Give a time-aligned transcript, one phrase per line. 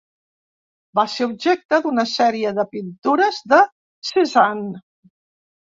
[0.99, 3.63] Va ser objecte d'una sèrie de pintures de
[4.13, 4.85] Cézanne.